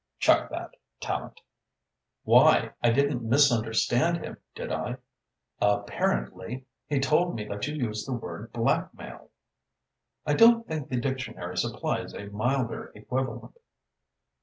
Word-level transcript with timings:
"Chuck 0.17 0.49
that, 0.49 0.71
Tallente." 0.99 1.43
"Why? 2.23 2.71
I 2.81 2.89
didn't 2.89 3.21
misunderstand 3.21 4.17
him, 4.25 4.37
did 4.55 4.71
I?" 4.71 4.97
"Apparently. 5.61 6.65
He 6.87 6.99
told 6.99 7.35
me 7.35 7.47
that 7.47 7.67
you 7.67 7.75
used 7.75 8.07
the 8.07 8.13
word 8.13 8.51
'blackmail.'" 8.51 9.29
"I 10.25 10.33
don't 10.33 10.67
think 10.67 10.89
the 10.89 10.99
dictionary 10.99 11.55
supplies 11.55 12.15
a 12.15 12.31
milder 12.31 12.91
equivalent." 12.95 13.55